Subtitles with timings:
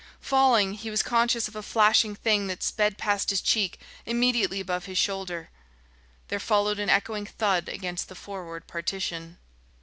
[0.19, 4.85] Falling, he was conscious of a flashing thing that sped past his cheek, immediately above
[4.85, 5.51] his shoulder.
[6.29, 9.37] There followed an echoing thud against the forward partition.